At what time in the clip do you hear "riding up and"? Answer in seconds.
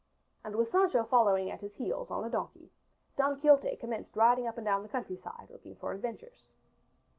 4.15-4.65